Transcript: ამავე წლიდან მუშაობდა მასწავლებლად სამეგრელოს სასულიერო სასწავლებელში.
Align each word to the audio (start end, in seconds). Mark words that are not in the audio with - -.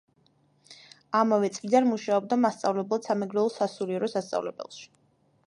ამავე 1.19 1.51
წლიდან 1.57 1.87
მუშაობდა 1.89 2.39
მასწავლებლად 2.47 3.07
სამეგრელოს 3.11 3.61
სასულიერო 3.61 4.13
სასწავლებელში. 4.17 4.91